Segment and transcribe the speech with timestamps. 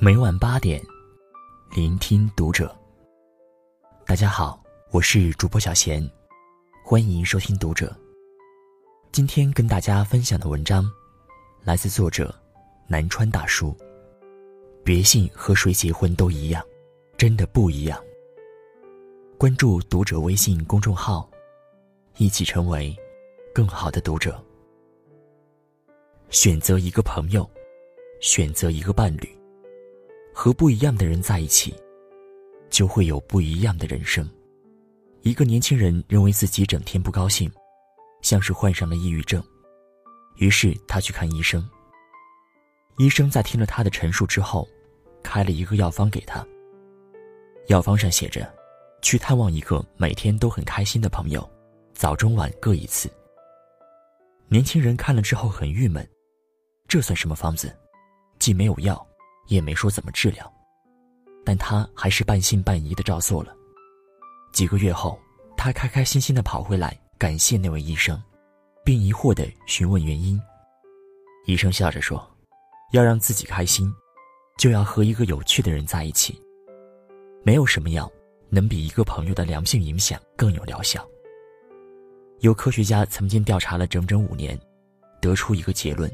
[0.00, 0.80] 每晚八点，
[1.72, 2.72] 聆听读者。
[4.06, 6.08] 大家好，我是主播小贤，
[6.84, 7.92] 欢迎收听读者。
[9.10, 10.88] 今天跟大家分享的文章，
[11.64, 12.32] 来自作者
[12.86, 13.76] 南川大叔。
[14.84, 16.64] 别信和谁结婚都一样，
[17.16, 18.00] 真的不一样。
[19.36, 21.28] 关注读者微信公众号，
[22.18, 22.96] 一起成为
[23.52, 24.40] 更好的读者。
[26.30, 27.50] 选择一个朋友，
[28.20, 29.37] 选择一个伴侣。
[30.40, 31.74] 和不一样的人在一起，
[32.70, 34.24] 就会有不一样的人生。
[35.22, 37.50] 一个年轻人认为自己整天不高兴，
[38.22, 39.42] 像是患上了抑郁症，
[40.36, 41.68] 于是他去看医生。
[42.98, 44.64] 医生在听了他的陈述之后，
[45.24, 46.46] 开了一个药方给他。
[47.66, 48.48] 药方上写着，
[49.02, 51.50] 去探望一个每天都很开心的朋友，
[51.94, 53.10] 早中晚各一次。
[54.46, 56.08] 年轻人看了之后很郁闷，
[56.86, 57.76] 这算什么方子？
[58.38, 59.04] 既没有药。
[59.48, 60.50] 也没说怎么治疗，
[61.44, 63.54] 但他还是半信半疑的照做了。
[64.52, 65.18] 几个月后，
[65.56, 68.22] 他开开心心的跑回来感谢那位医生，
[68.84, 70.40] 并疑惑的询问原因。
[71.46, 72.24] 医生笑着说
[72.92, 73.92] ：“要让自己开心，
[74.58, 76.40] 就要和一个有趣的人在一起。
[77.42, 78.10] 没有什么药
[78.50, 81.06] 能比一个朋友的良性影响更有疗效。”
[82.40, 84.58] 有科学家曾经调查了整整五年，
[85.20, 86.10] 得出一个结论：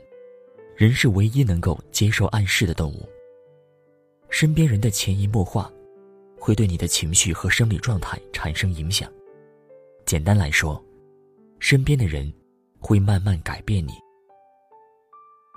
[0.77, 3.09] 人是唯一能够接受暗示的动物。
[4.35, 5.73] 身边人的潜移默化，
[6.37, 9.09] 会对你的情绪和生理状态产生影响。
[10.07, 10.85] 简单来说，
[11.61, 12.35] 身边的人
[12.81, 13.93] 会慢慢改变你。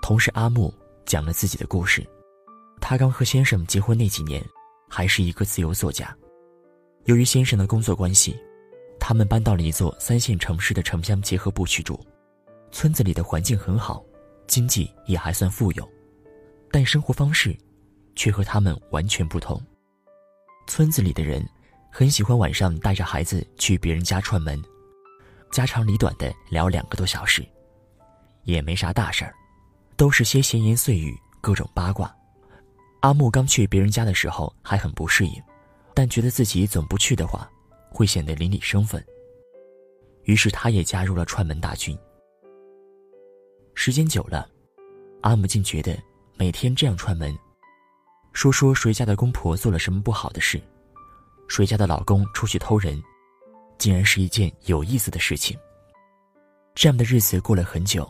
[0.03, 0.71] 同事阿木
[1.07, 2.07] 讲了自己的故事，
[2.79, 4.45] 他刚和先生结婚那几年，
[4.87, 6.15] 还是一个自由作家。
[7.05, 8.37] 由于先生的工作关系，
[8.99, 11.99] 他们搬到了一座三线城市的城乡结合部去住。
[12.71, 14.05] 村子里的环境很好，
[14.45, 15.91] 经济也还算富有，
[16.69, 17.57] 但生活方式。
[18.17, 19.61] 却和他们完全不同。
[20.65, 21.41] 村子里的人
[21.89, 24.61] 很喜欢晚上带着孩子去别人家串门，
[25.51, 27.47] 家长里短的聊两个多小时，
[28.43, 29.33] 也没啥大事儿，
[29.95, 32.13] 都是些闲言碎语、各种八卦。
[33.01, 35.41] 阿木刚去别人家的时候还很不适应，
[35.93, 37.49] 但觉得自己总不去的话，
[37.89, 39.01] 会显得邻里生分。
[40.23, 41.97] 于是他也加入了串门大军。
[43.75, 44.49] 时间久了，
[45.21, 45.97] 阿木竟觉得
[46.35, 47.37] 每天这样串门。
[48.37, 50.61] 说说谁家的公婆做了什么不好的事，
[51.47, 53.01] 谁家的老公出去偷人，
[53.79, 55.57] 竟然是一件有意思的事情。
[56.75, 58.07] 这样的日子过了很久，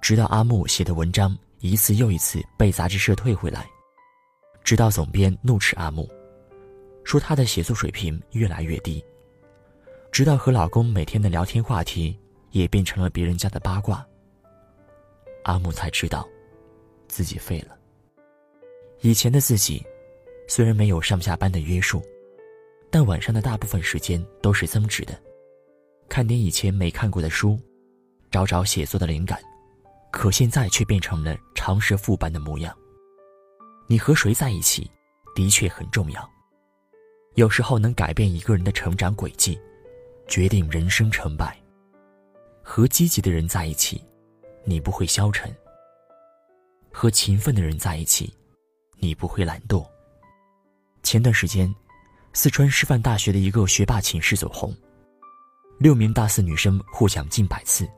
[0.00, 3.68] 直到阿木写的文章一次又一次被杂志社退回来，
[4.64, 6.08] 直到总编怒斥阿木，
[7.04, 9.04] 说他的写作水平越来越低，
[10.10, 12.18] 直到和老公每天的聊天话题
[12.50, 14.02] 也变成了别人家的八卦，
[15.42, 16.26] 阿木才知道，
[17.08, 17.75] 自己废了。
[19.00, 19.84] 以前的自己，
[20.48, 22.02] 虽然没有上下班的约束，
[22.90, 25.18] 但晚上的大部分时间都是增值的，
[26.08, 27.58] 看点以前没看过的书，
[28.30, 29.38] 找找写作的灵感，
[30.10, 32.76] 可现在却变成了长舌妇般的模样。
[33.86, 34.90] 你和谁在一起，
[35.34, 36.28] 的确很重要，
[37.34, 39.60] 有时候能改变一个人的成长轨迹，
[40.26, 41.56] 决定人生成败。
[42.62, 44.02] 和积极的人在一起，
[44.64, 45.48] 你不会消沉；
[46.90, 48.32] 和勤奋的人在一起。
[48.98, 49.86] 你不会懒惰。
[51.02, 51.72] 前段时间，
[52.32, 54.74] 四川师范大学的一个学霸寝室走红，
[55.78, 57.88] 六名大四女生互奖近百次，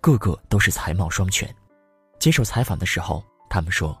[0.00, 1.52] 个个都是才貌双全。
[2.18, 3.98] 接受采访的时候，他们说，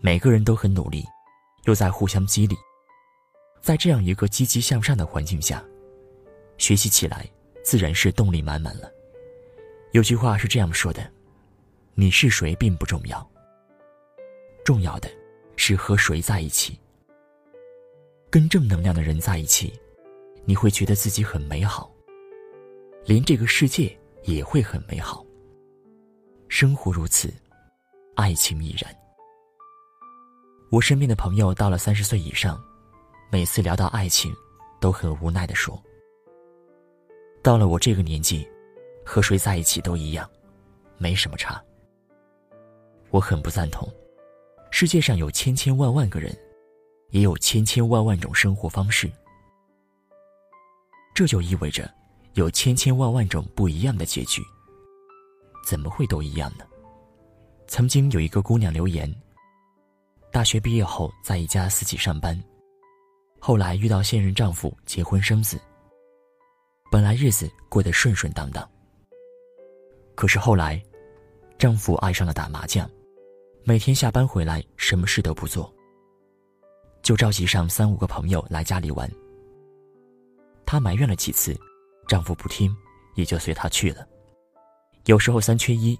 [0.00, 1.04] 每个人都很努力，
[1.64, 2.56] 又在互相激励，
[3.60, 5.62] 在这样一个积极向上的环境下，
[6.56, 7.28] 学习起来
[7.64, 8.90] 自然是动力满满了。
[9.92, 11.12] 有句话是这样说的
[11.94, 13.28] ：“你是谁并不重要。”
[14.64, 15.10] 重要的，
[15.56, 16.78] 是和谁在一起。
[18.30, 19.72] 跟正能量的人在一起，
[20.44, 21.90] 你会觉得自己很美好，
[23.04, 25.24] 连这个世界也会很美好。
[26.48, 27.32] 生活如此，
[28.14, 28.94] 爱情亦然。
[30.70, 32.62] 我身边的朋友到了三十岁以上，
[33.32, 34.32] 每次聊到爱情，
[34.80, 35.80] 都很无奈的说
[37.42, 38.48] ：“到了我这个年纪，
[39.04, 40.28] 和谁在一起都一样，
[40.98, 41.60] 没什么差。”
[43.10, 43.92] 我很不赞同。
[44.70, 46.34] 世界上有千千万万个人，
[47.10, 49.10] 也有千千万万种生活方式。
[51.14, 51.92] 这就意味着，
[52.34, 54.40] 有千千万万种不一样的结局。
[55.66, 56.64] 怎么会都一样呢？
[57.66, 59.12] 曾经有一个姑娘留言：
[60.32, 62.40] 大学毕业后在一家私企上班，
[63.38, 65.60] 后来遇到现任丈夫，结婚生子。
[66.90, 68.66] 本来日子过得顺顺当当。
[70.14, 70.82] 可是后来，
[71.58, 72.88] 丈夫爱上了打麻将。
[73.62, 75.72] 每天下班回来什么事都不做，
[77.02, 79.08] 就召集上三五个朋友来家里玩。
[80.64, 81.56] 她埋怨了几次，
[82.08, 82.74] 丈夫不听，
[83.16, 84.06] 也就随她去了。
[85.04, 85.98] 有时候三缺一，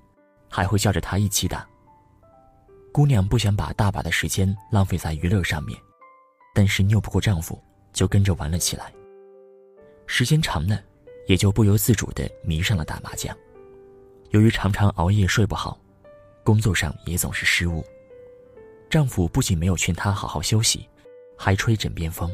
[0.48, 1.68] 还会叫着她一起打。
[2.92, 5.78] 姑娘不想把大把的时间浪费在娱乐上面，
[6.54, 7.62] 但是拗不过丈夫，
[7.92, 8.92] 就跟着玩了起来。
[10.06, 10.82] 时间长了，
[11.28, 13.36] 也就不由自主的迷上了打麻将。
[14.30, 15.79] 由于常常熬夜睡不好，
[16.50, 17.84] 工作上也总是失误。
[18.88, 20.84] 丈夫不仅没有劝她好好休息，
[21.38, 22.28] 还吹枕边风：“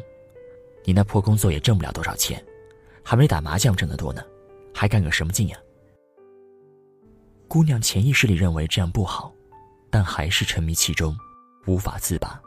[0.85, 2.43] 你那破工作也挣不了多少钱，
[3.03, 4.25] 还没打麻将挣得多呢，
[4.73, 5.59] 还干个什么劲呀？”
[7.47, 9.31] 姑娘潜意识里认为这样不好，
[9.91, 11.15] 但还是沉迷其中，
[11.67, 12.41] 无法自拔。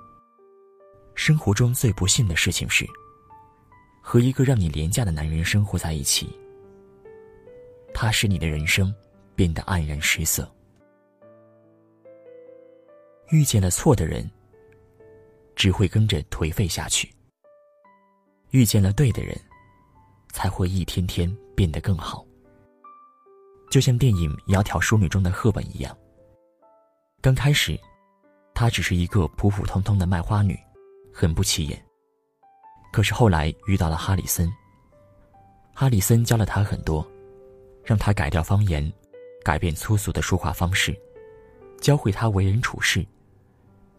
[1.13, 2.83] 生活中最不幸的事情是，
[4.01, 6.35] 和一个让你廉价的男人生活在一起，
[7.93, 8.91] 他使你的人生。
[9.35, 10.51] 变得黯然失色。
[13.31, 14.29] 遇见了错的人，
[15.55, 17.07] 只会跟着颓废下去；
[18.51, 19.39] 遇见了对的人，
[20.31, 22.25] 才会一天天变得更好。
[23.69, 25.95] 就像电影《窈窕淑女》中的赫本一样，
[27.21, 27.79] 刚开始，
[28.53, 30.59] 她只是一个普普通通的卖花女，
[31.13, 31.79] 很不起眼。
[32.91, 34.51] 可是后来遇到了哈里森，
[35.75, 37.05] 哈里森教了她很多，
[37.83, 38.91] 让她改掉方言。
[39.41, 40.93] 改变粗俗的说话方式，
[41.79, 43.05] 教会她为人处事，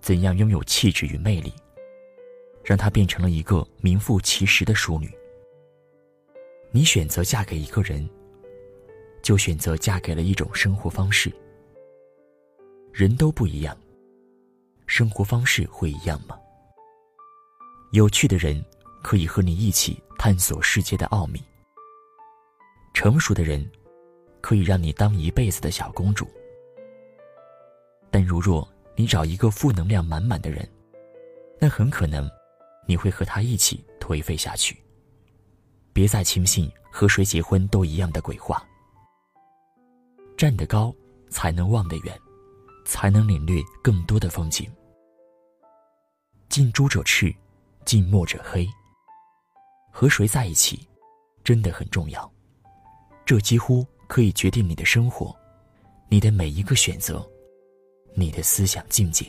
[0.00, 1.52] 怎样拥有气质与魅力，
[2.64, 5.10] 让她变成了一个名副其实的淑女。
[6.70, 8.08] 你选择嫁给一个人，
[9.22, 11.32] 就选择嫁给了一种生活方式。
[12.92, 13.76] 人都不一样，
[14.86, 16.38] 生活方式会一样吗？
[17.92, 18.64] 有趣的人
[19.02, 21.42] 可以和你一起探索世界的奥秘。
[22.94, 23.70] 成熟的人。
[24.42, 26.26] 可以让你当一辈子的小公主，
[28.10, 28.66] 但如若
[29.00, 30.68] 你找一个负能量满满的人，
[31.58, 32.30] 那很可能
[32.86, 34.78] 你会和他一起颓废下去。
[35.94, 38.62] 别再轻信和谁结婚都一样的鬼话。
[40.36, 40.94] 站得高
[41.30, 42.14] 才能望得远，
[42.84, 44.70] 才能领略更多的风景。
[46.50, 47.34] 近朱者赤，
[47.86, 48.68] 近墨者黑。
[49.90, 50.86] 和谁在一起，
[51.42, 52.30] 真的很重要。
[53.24, 53.86] 这几乎。
[54.06, 55.32] 可以决定你的生活，
[56.08, 57.24] 你的每一个选择，
[58.14, 59.26] 你的思想境界。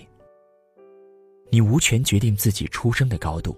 [1.49, 3.57] 你无权决定自己出生的高度，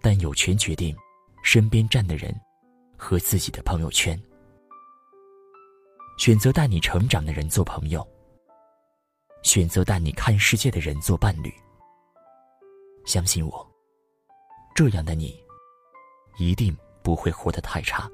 [0.00, 0.96] 但有权决定
[1.42, 2.34] 身边站的人
[2.96, 4.20] 和自己的朋友圈。
[6.18, 8.06] 选择带你成长的人做朋友，
[9.42, 11.52] 选择带你看世界的人做伴侣。
[13.04, 13.66] 相信我，
[14.74, 15.40] 这样的你，
[16.38, 18.10] 一定不会活得太差。